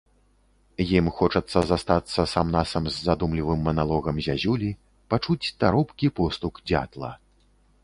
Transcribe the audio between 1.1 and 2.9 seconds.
хочацца застацца сам-насам